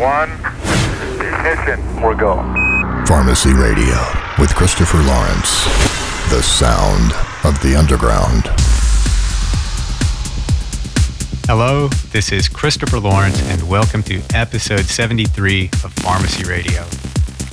[0.00, 0.32] one,
[1.20, 2.00] ignition.
[2.00, 2.36] We're go.
[3.06, 4.00] Pharmacy Radio
[4.38, 5.64] with Christopher Lawrence.
[6.30, 7.12] The sound
[7.44, 8.44] of the underground.
[11.46, 16.80] Hello, this is Christopher Lawrence, and welcome to episode 73 of Pharmacy Radio.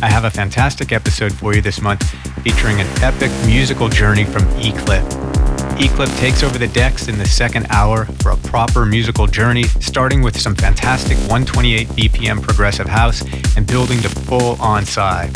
[0.02, 2.09] I have a fantastic episode for you this month
[2.43, 5.04] featuring an epic musical journey from E-Clip.
[5.80, 10.23] E-Clip takes over the decks in the second hour for a proper musical journey, starting
[10.23, 13.21] with some fantastic 128 BPM progressive house
[13.56, 15.29] and building to full on psy.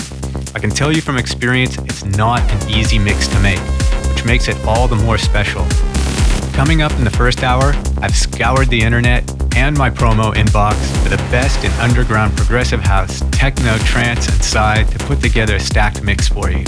[0.55, 3.59] I can tell you from experience, it's not an easy mix to make,
[4.09, 5.63] which makes it all the more special.
[6.53, 9.23] Coming up in the first hour, I've scoured the internet
[9.55, 14.83] and my promo inbox for the best in underground progressive house, techno, trance, and psy
[14.83, 16.66] to put together a stacked mix for you.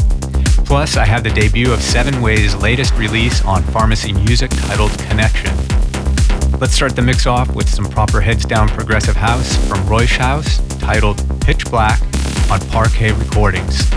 [0.66, 5.56] Plus, I have the debut of Seven Way's latest release on Pharmacy Music titled Connection.
[6.60, 11.22] Let's start the mix off with some proper heads down progressive house from Rauschhaus titled
[11.42, 12.02] Pitch Black
[12.50, 13.90] on Parquet Recordings.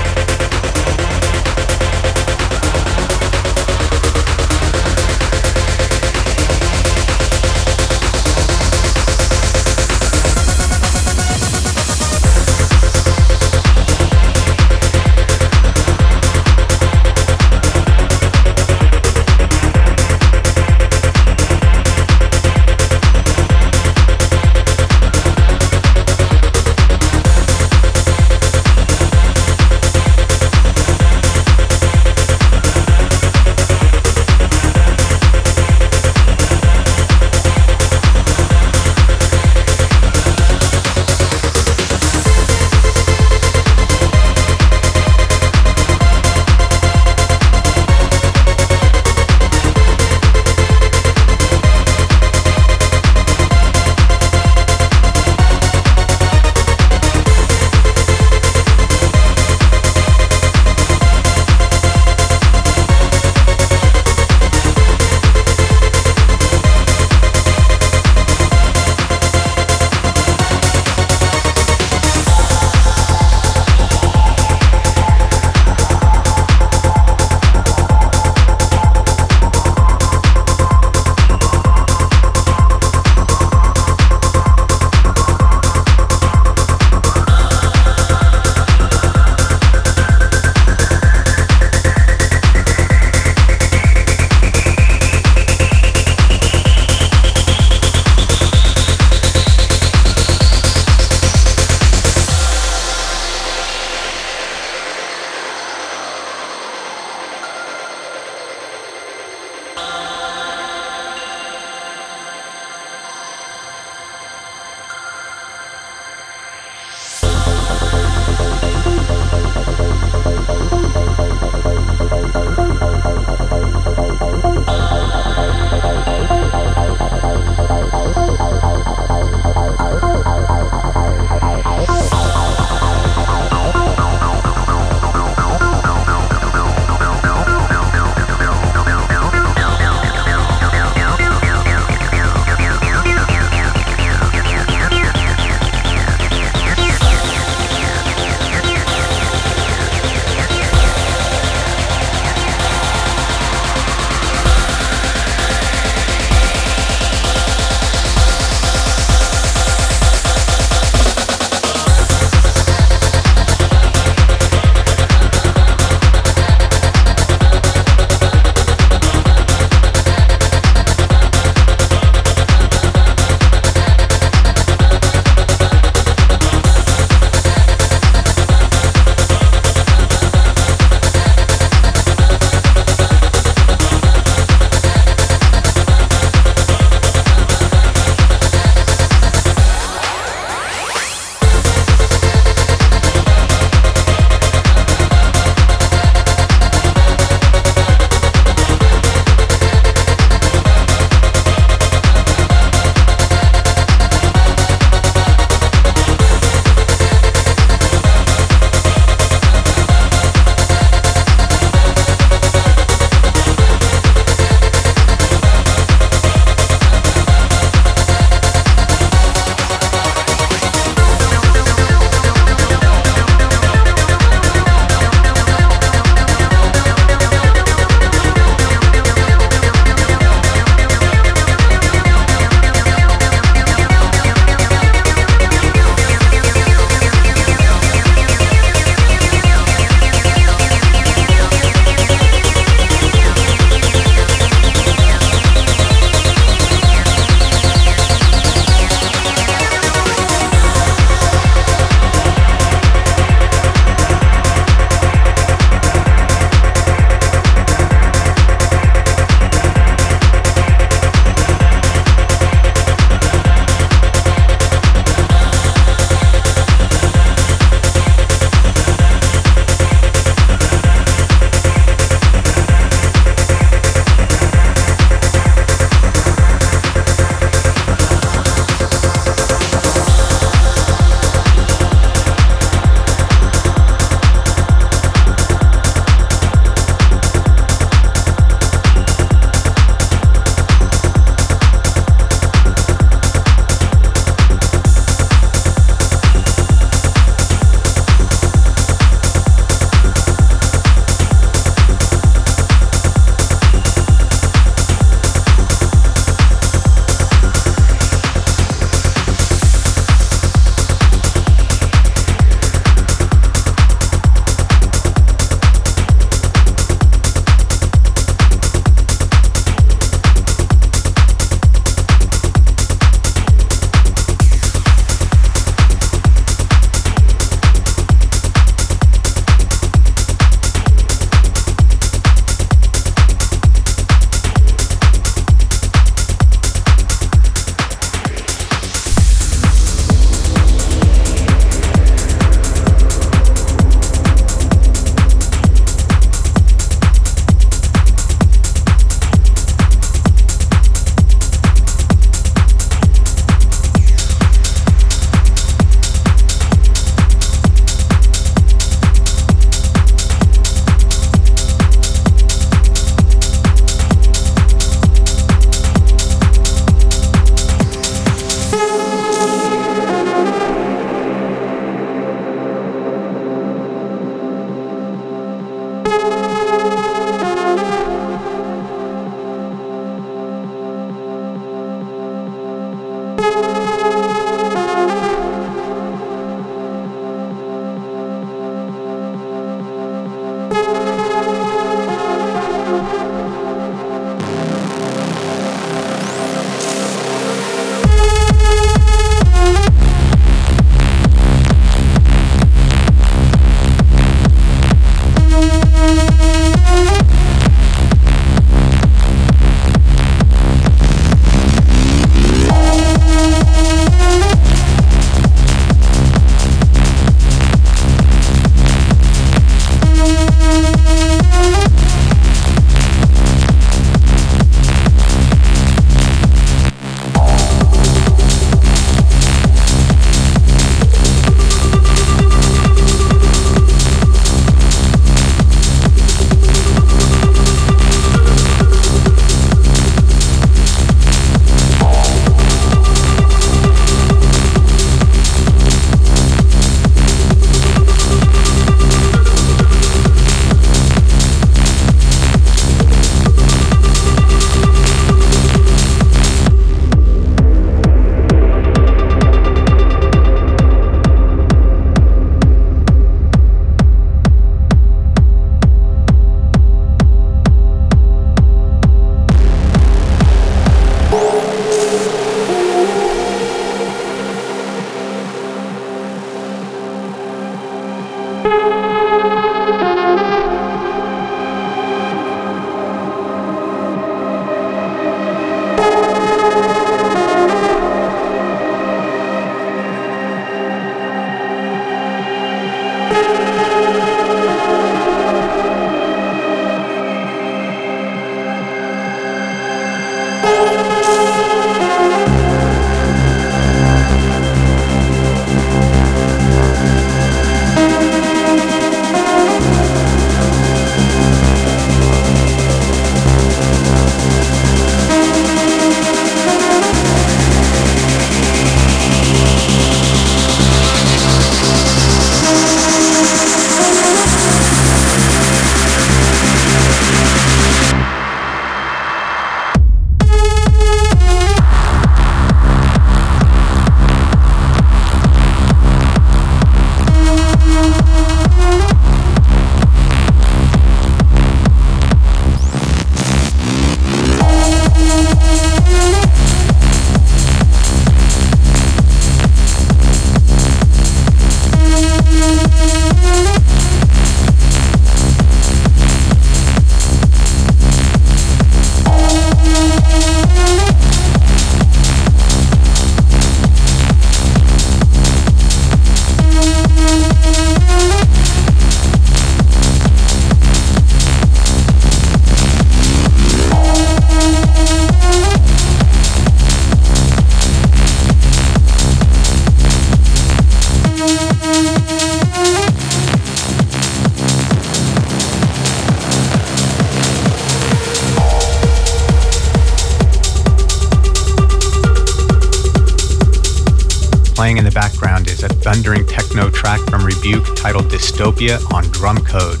[598.52, 600.00] Dystopia on Drumcode.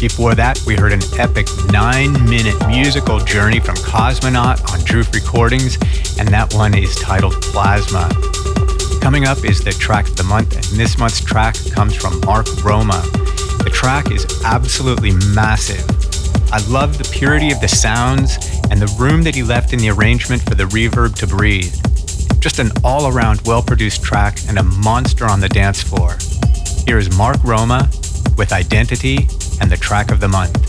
[0.00, 5.76] Before that, we heard an epic nine minute musical journey from Cosmonaut on JOOF Recordings,
[6.18, 8.08] and that one is titled Plasma.
[9.00, 12.46] Coming up is the track of the month, and this month's track comes from Mark
[12.64, 13.02] Roma.
[13.64, 15.84] The track is absolutely massive.
[16.52, 18.38] I love the purity of the sounds
[18.70, 21.74] and the room that he left in the arrangement for the reverb to breathe.
[22.40, 26.16] Just an all around well produced track and a monster on the dance floor.
[26.86, 27.88] Here is Mark Roma
[28.36, 29.28] with Identity
[29.60, 30.59] and the track of the month.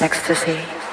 [0.00, 0.89] Thank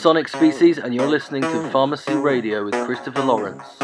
[0.00, 3.79] Sonic Species, and you're listening to Pharmacy Radio with Christopher Lawrence.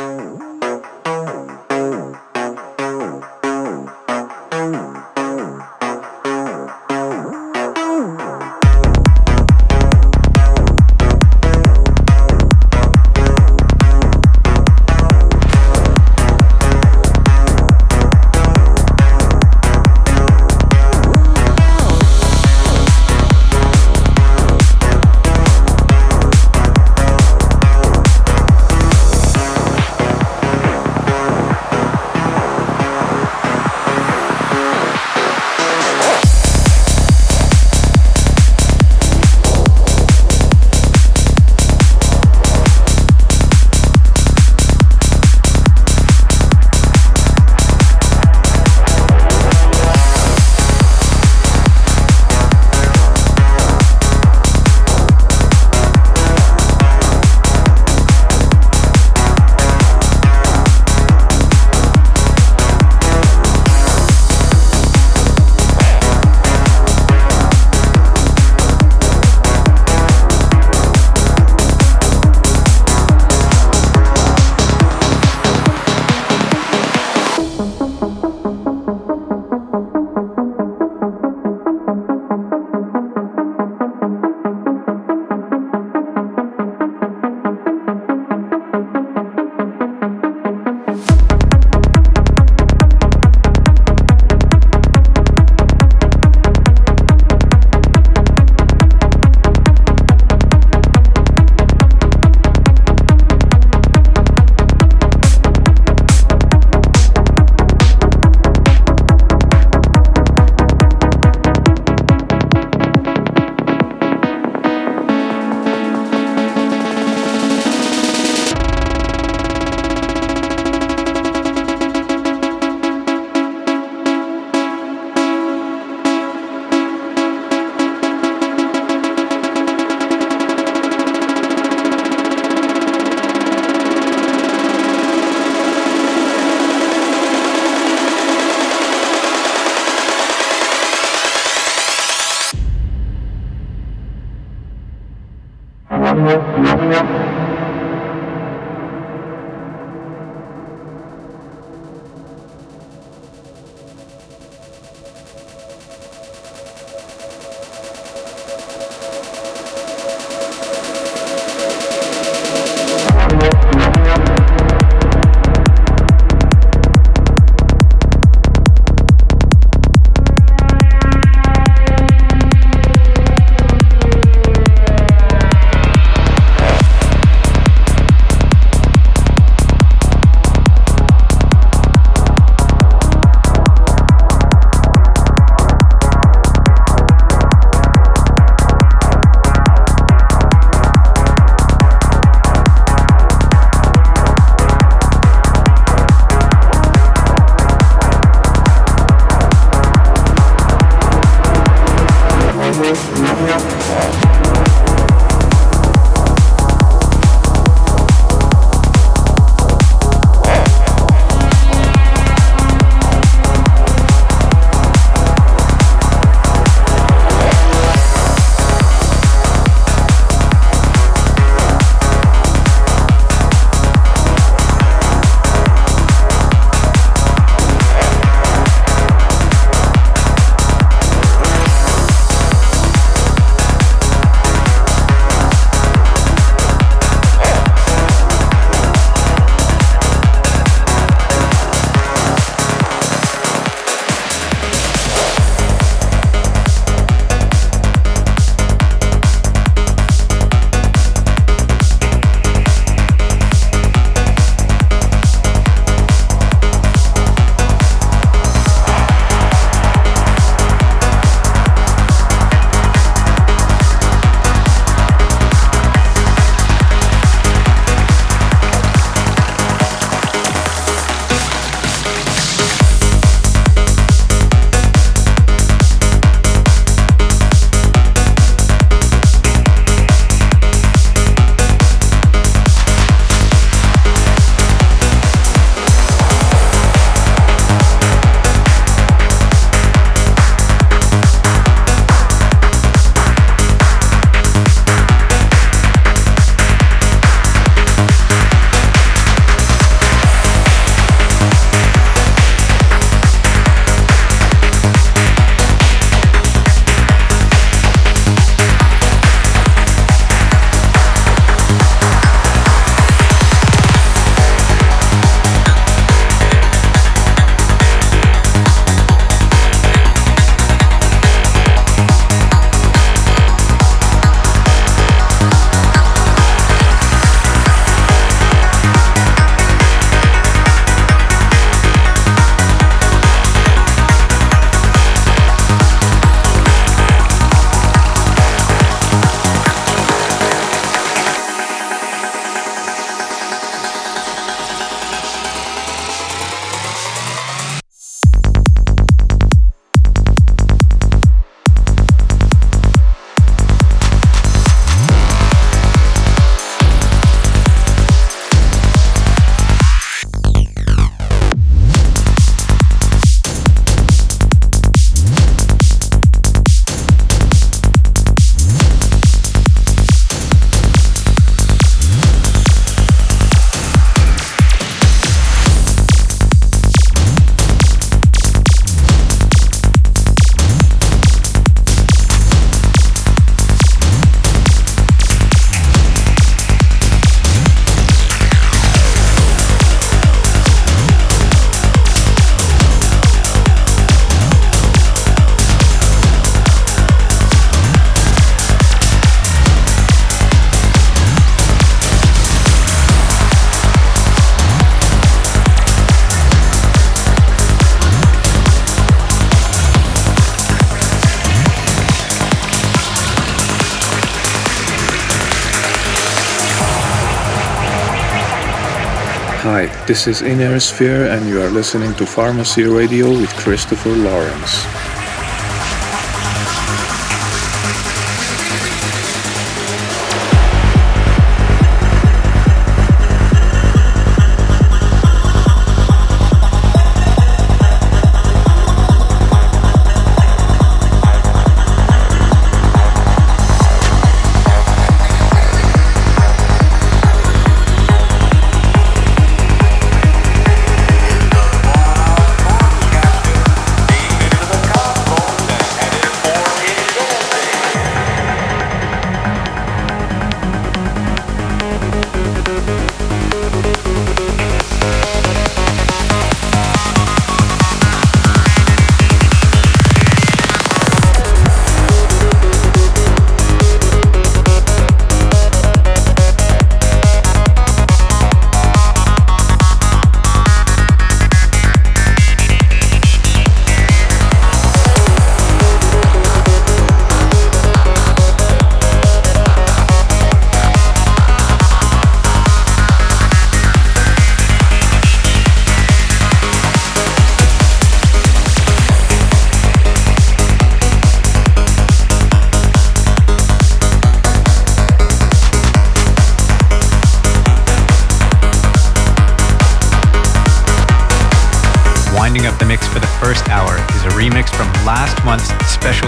[420.06, 424.95] This is Inner Sphere, and you are listening to Pharmacy Radio with Christopher Lawrence.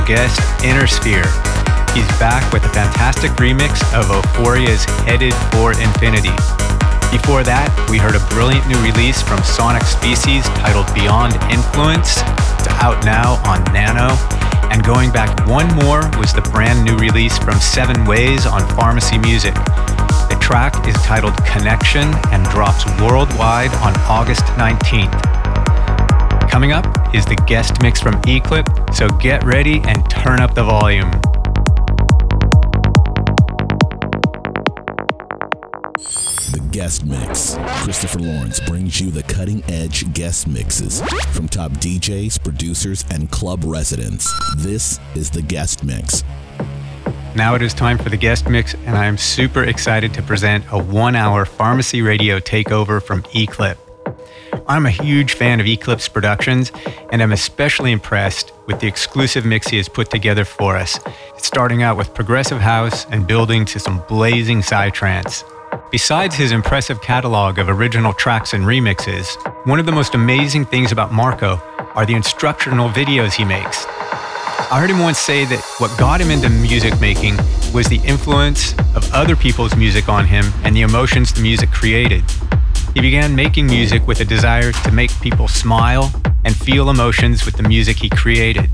[0.09, 1.29] Guest, Inner Sphere.
[1.93, 6.33] He's back with a fantastic remix of Oforia's Headed for Infinity.
[7.13, 12.25] Before that, we heard a brilliant new release from Sonic Species titled Beyond Influence.
[12.57, 14.17] It's out now on Nano.
[14.73, 19.21] And going back one more was the brand new release from Seven Ways on Pharmacy
[19.21, 19.53] Music.
[20.33, 25.13] The track is titled Connection and drops worldwide on August 19th.
[26.49, 30.65] Coming up is the guest mix from E-Clip, so get ready and turn up the
[30.65, 31.11] volume.
[36.51, 37.57] The guest mix.
[37.83, 41.01] Christopher Lawrence brings you the cutting edge guest mixes
[41.33, 44.33] from top DJs, producers, and club residents.
[44.57, 46.25] This is the guest mix.
[47.35, 50.65] Now it is time for the guest mix, and I am super excited to present
[50.73, 53.79] a one hour pharmacy radio takeover from E-Clip.
[54.67, 56.73] I'm a huge fan of E-Clip's Productions,
[57.13, 61.01] and I'm especially impressed with the exclusive mix he has put together for us,
[61.35, 65.43] It's starting out with progressive house and building to some blazing psytrance.
[65.91, 69.27] Besides his impressive catalog of original tracks and remixes,
[69.67, 71.57] one of the most amazing things about Marco
[71.95, 73.87] are the instructional videos he makes.
[74.71, 77.39] I heard him once say that what got him into music making
[77.73, 82.23] was the influence of other people's music on him and the emotions the music created.
[82.99, 86.11] He began making music with a desire to make people smile
[86.45, 88.69] and feel emotions with the music he created.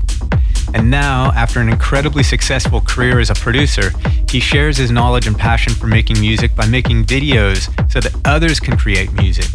[0.73, 3.91] And now, after an incredibly successful career as a producer,
[4.27, 8.59] he shares his knowledge and passion for making music by making videos so that others
[8.59, 9.45] can create music.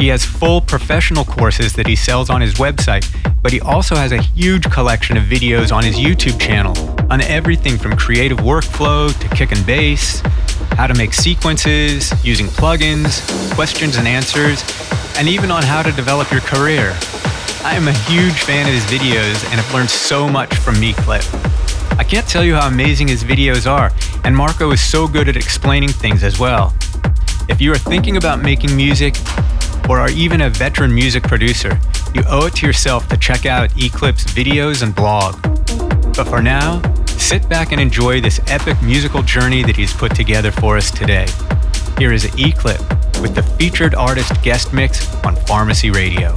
[0.00, 3.06] He has full professional courses that he sells on his website,
[3.42, 6.74] but he also has a huge collection of videos on his YouTube channel
[7.12, 10.22] on everything from creative workflow to kick and bass,
[10.76, 13.22] how to make sequences, using plugins,
[13.54, 14.64] questions and answers,
[15.16, 16.96] and even on how to develop your career.
[17.64, 21.22] I am a huge fan of his videos and have learned so much from E-Clip.
[21.98, 23.92] I can't tell you how amazing his videos are,
[24.24, 26.74] and Marco is so good at explaining things as well.
[27.48, 29.16] If you are thinking about making music,
[29.88, 31.78] or are even a veteran music producer,
[32.14, 35.40] you owe it to yourself to check out E-Clip's videos and blog.
[36.16, 36.80] But for now,
[37.22, 41.26] Sit back and enjoy this epic musical journey that he's put together for us today.
[41.96, 42.80] Here is an E clip
[43.22, 46.36] with the featured artist guest mix on Pharmacy Radio.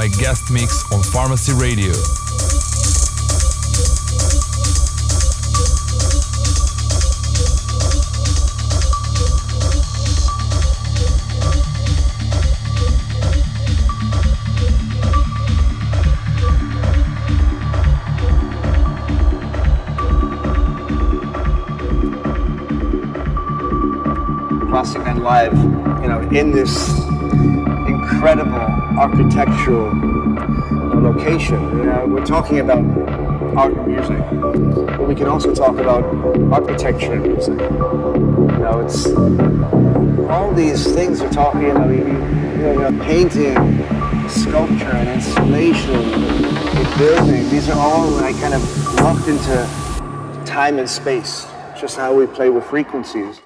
[0.00, 1.92] My guest mix on Pharmacy Radio.
[24.70, 25.52] Plastic and Live,
[26.02, 26.88] you know, in this
[27.86, 29.90] incredible architectural
[31.00, 31.60] location.
[31.78, 32.84] You know, we're talking about
[33.56, 34.18] art and music,
[34.96, 36.04] but we can also talk about
[36.52, 37.58] architecture and music.
[37.58, 39.06] You know, it's
[40.30, 41.90] all these things we're talking about.
[41.90, 43.56] You know, painting,
[44.28, 47.48] sculpture, and installation, and building.
[47.48, 49.66] These are all like kind of locked into
[50.44, 51.46] time and space.
[51.80, 53.40] Just how we play with frequencies.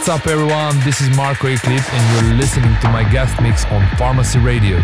[0.00, 0.80] What's up, everyone?
[0.80, 4.78] This is Marco Eclipse, and you're listening to my guest mix on Pharmacy Radio.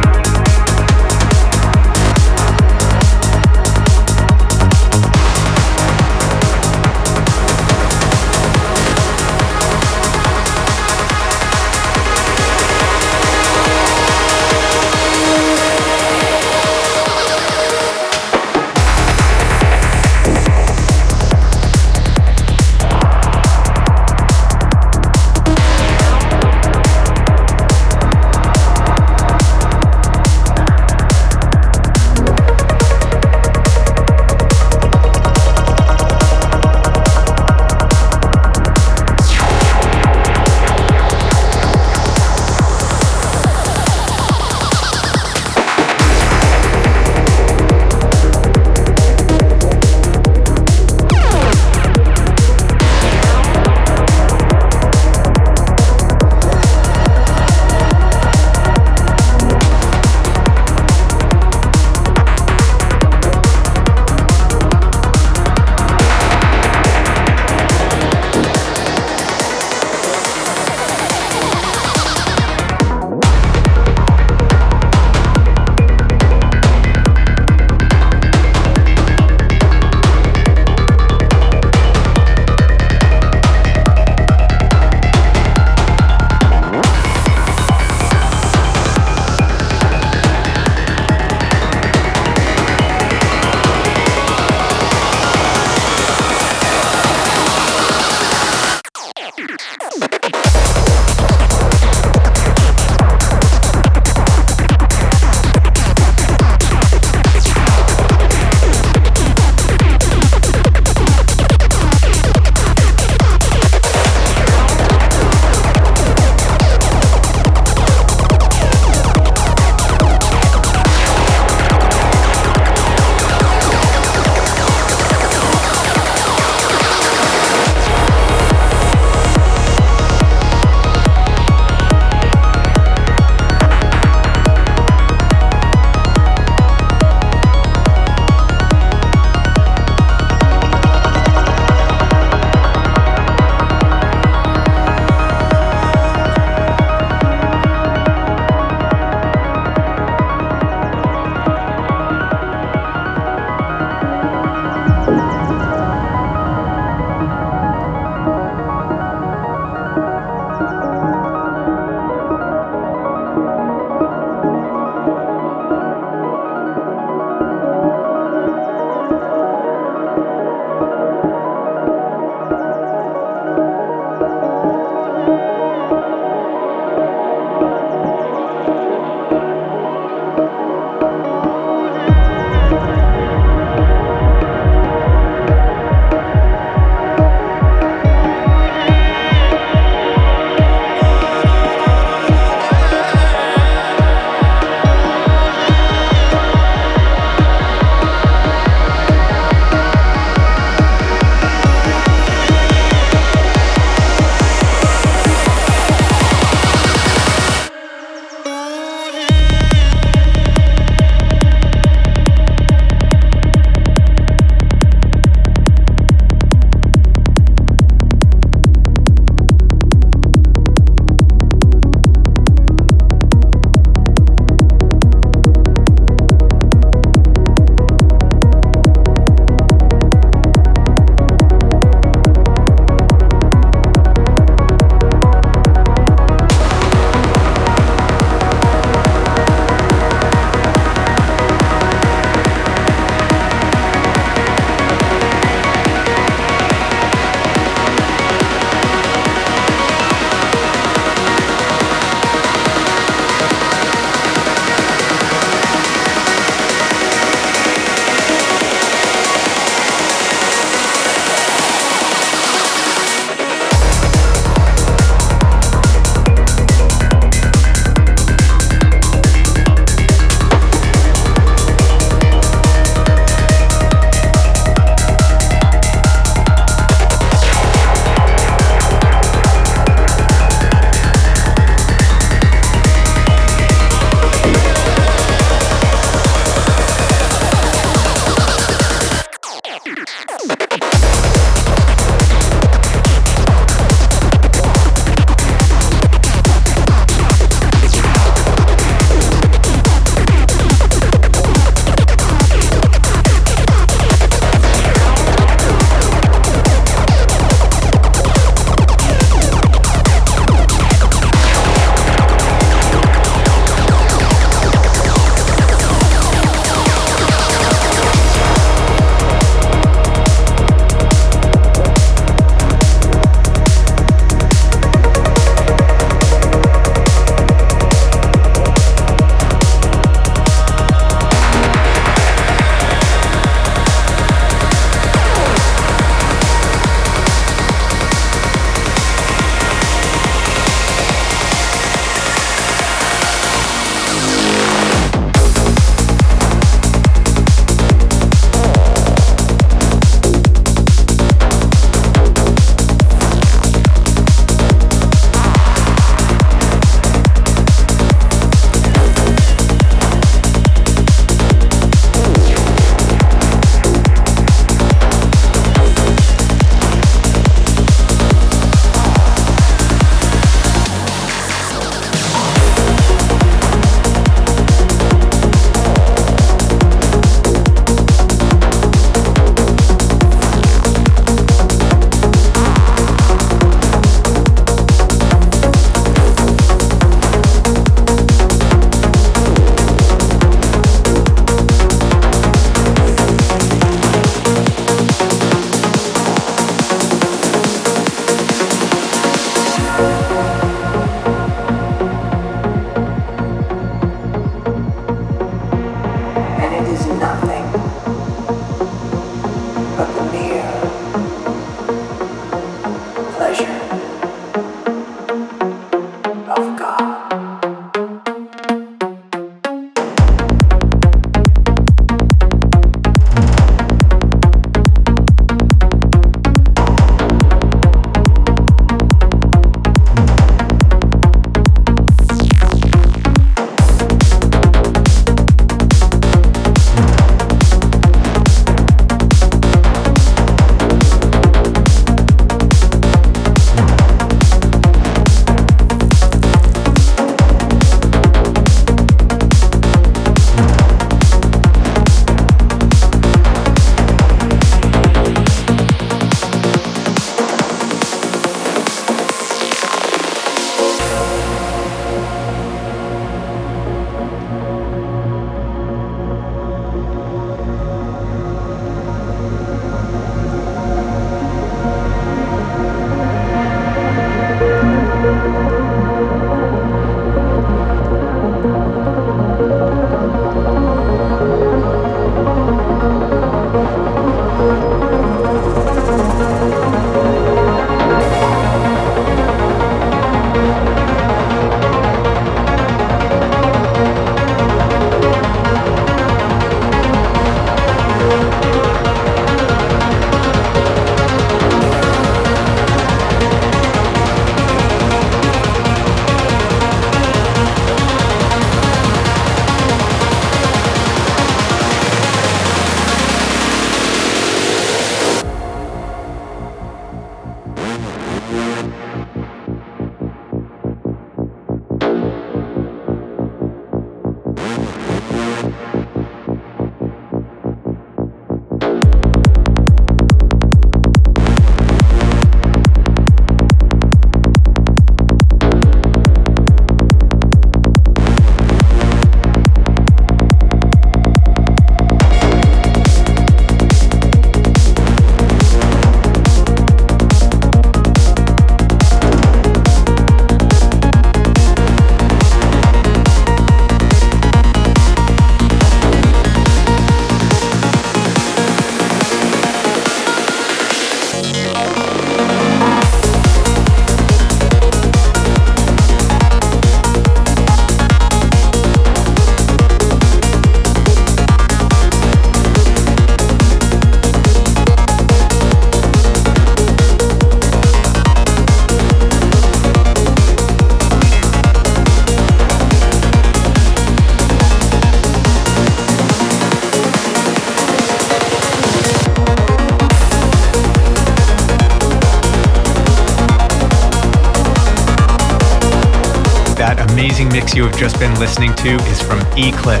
[598.56, 600.00] Listening to is from E-Clip.